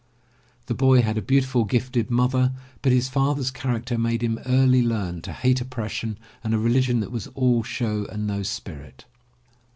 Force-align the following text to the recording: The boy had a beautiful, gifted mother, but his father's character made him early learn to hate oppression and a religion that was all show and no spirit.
The 0.65 0.73
boy 0.73 1.03
had 1.03 1.19
a 1.19 1.21
beautiful, 1.21 1.63
gifted 1.63 2.09
mother, 2.09 2.53
but 2.81 2.91
his 2.91 3.07
father's 3.07 3.51
character 3.51 3.99
made 3.99 4.23
him 4.23 4.39
early 4.47 4.81
learn 4.81 5.21
to 5.21 5.31
hate 5.31 5.61
oppression 5.61 6.17
and 6.43 6.55
a 6.55 6.57
religion 6.57 7.01
that 7.01 7.11
was 7.11 7.27
all 7.35 7.61
show 7.61 8.07
and 8.11 8.25
no 8.25 8.41
spirit. 8.41 9.05